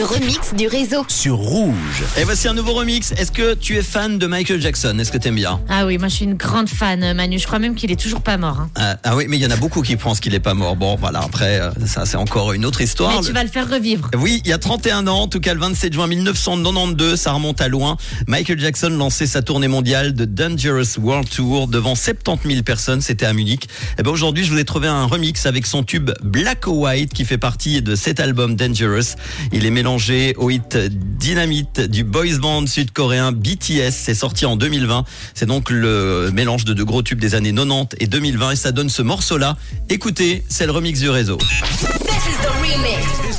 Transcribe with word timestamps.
remix 0.00 0.54
du 0.56 0.66
réseau. 0.68 1.04
sur 1.08 1.36
Rouge. 1.36 2.02
Et 2.16 2.24
voici 2.24 2.48
un 2.48 2.54
nouveau 2.54 2.72
remix. 2.72 3.12
Est-ce 3.12 3.30
que 3.32 3.54
tu 3.54 3.76
es 3.76 3.82
fan 3.82 4.18
de 4.18 4.26
Michael 4.26 4.60
Jackson? 4.60 4.96
Est-ce 4.98 5.12
que 5.12 5.18
t'aimes 5.18 5.34
bien? 5.34 5.60
Ah 5.68 5.84
oui, 5.86 5.98
moi 5.98 6.08
je 6.08 6.14
suis 6.14 6.24
une 6.24 6.34
grande 6.34 6.68
fan, 6.68 7.12
Manu. 7.14 7.38
Je 7.38 7.46
crois 7.46 7.58
même 7.58 7.74
qu'il 7.74 7.90
est 7.92 8.00
toujours 8.00 8.22
pas 8.22 8.38
mort. 8.38 8.60
hein. 8.60 8.70
ah, 8.76 8.96
ah 9.04 9.16
oui, 9.16 9.26
mais 9.28 9.36
il 9.36 9.42
y 9.42 9.46
en 9.46 9.50
a 9.50 9.56
beaucoup 9.56 9.82
qui 9.82 9.96
pensent 9.96 10.20
qu'il 10.20 10.34
est 10.34 10.40
pas 10.40 10.54
mort. 10.54 10.76
Bon, 10.76 10.96
voilà, 10.96 11.20
après, 11.20 11.60
euh, 11.60 11.70
ça 11.86 12.06
c'est 12.06 12.16
encore 12.16 12.52
une 12.52 12.64
autre 12.64 12.80
histoire. 12.80 13.20
Mais 13.20 13.26
tu 13.26 13.32
vas 13.32 13.42
le 13.42 13.50
faire 13.50 13.68
revivre. 13.68 14.08
Oui, 14.16 14.40
il 14.44 14.48
y 14.48 14.52
a 14.54 14.58
31 14.58 15.06
ans, 15.08 15.20
en 15.22 15.28
tout 15.28 15.40
cas 15.40 15.52
le 15.52 15.60
27 15.60 15.92
juin 15.92 16.06
1992, 16.06 17.18
ça 17.20 17.32
remonte 17.32 17.60
à 17.60 17.68
loin. 17.68 17.96
Michael 18.26 18.58
Jackson 18.60 18.88
lançait 18.90 19.26
sa 19.26 19.42
tournée 19.42 19.68
mondiale 19.68 20.14
de 20.14 20.24
Dangerous 20.24 20.98
World 20.98 21.28
Tour 21.28 21.68
devant 21.68 21.94
70 21.94 22.48
000 22.48 22.62
personnes, 22.62 23.00
c'était 23.00 23.26
à 23.26 23.32
Munich. 23.32 23.68
Et 23.98 24.02
ben 24.02 24.10
aujourd'hui, 24.10 24.44
je 24.44 24.50
vous 24.52 24.58
ai 24.58 24.64
trouvé 24.64 24.88
un 24.88 25.04
remix 25.04 25.44
avec 25.46 25.66
son 25.66 25.82
tube 25.82 26.10
Black 26.22 26.66
or 26.66 26.76
White 26.78 27.12
qui 27.12 27.24
fait 27.24 27.38
partie 27.38 27.82
de 27.82 27.94
cet 27.96 28.20
album 28.20 28.54
Dangerous. 28.56 29.16
Il 29.52 29.66
est 29.66 29.70
mélangé 29.82 30.32
au 30.36 30.48
hit 30.48 30.76
Dynamite 30.76 31.80
du 31.80 32.04
boys 32.04 32.38
band 32.40 32.64
sud-coréen 32.68 33.32
BTS. 33.32 33.90
C'est 33.90 34.14
sorti 34.14 34.46
en 34.46 34.54
2020. 34.54 35.02
C'est 35.34 35.46
donc 35.46 35.70
le 35.70 36.30
mélange 36.32 36.64
de 36.64 36.72
deux 36.72 36.84
gros 36.84 37.02
tubes 37.02 37.18
des 37.18 37.34
années 37.34 37.52
90 37.52 37.96
et 37.98 38.06
2020 38.06 38.52
et 38.52 38.56
ça 38.56 38.70
donne 38.70 38.88
ce 38.88 39.02
morceau-là. 39.02 39.56
Écoutez, 39.88 40.44
c'est 40.48 40.66
le 40.66 40.70
remix 40.70 41.00
du 41.00 41.10
réseau. 41.10 41.36
This 41.38 41.48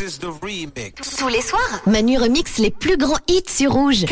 is 0.00 0.18
the 0.18 0.26
remix. 0.42 1.14
Tous 1.16 1.28
les 1.28 1.40
soirs, 1.40 1.80
Manu 1.86 2.18
remix 2.18 2.58
les 2.58 2.72
plus 2.72 2.96
grands 2.96 3.20
hits 3.28 3.44
sur 3.46 3.72
Rouge. 3.72 4.04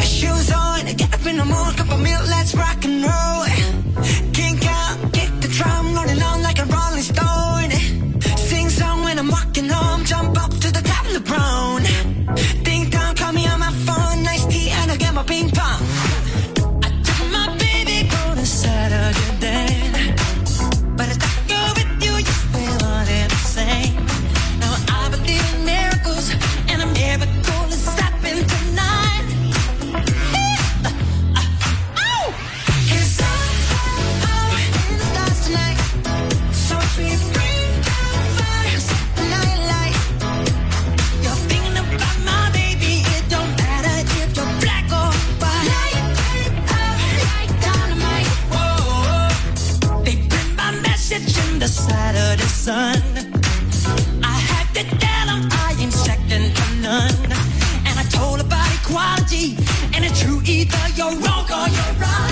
Shoes 0.00 0.50
on, 0.52 0.84
get 0.96 1.14
up 1.14 1.26
in 1.26 1.36
the 1.36 1.74
cup 1.76 1.92
of 1.92 2.00
milk, 2.00 2.26
let's 2.28 2.54
rock 2.56 2.84
pim. 15.32 15.91
right. 61.90 62.31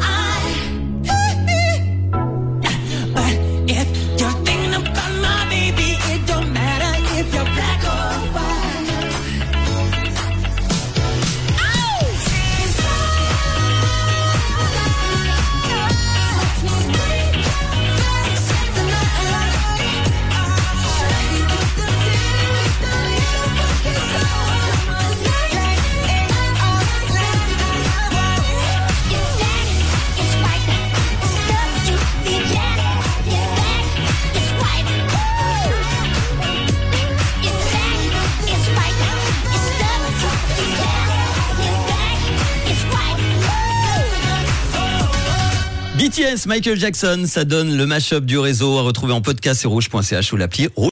BTS, 46.01 46.47
Michael 46.47 46.79
Jackson, 46.79 47.25
ça 47.27 47.45
donne 47.45 47.77
le 47.77 47.85
mashup 47.85 48.25
du 48.25 48.39
réseau 48.39 48.79
à 48.79 48.81
retrouver 48.81 49.13
en 49.13 49.21
podcast 49.21 49.59
sur 49.59 49.69
rouge.ch 49.69 50.33
ou 50.33 50.35
l'appli 50.35 50.65
Rouge. 50.65 50.79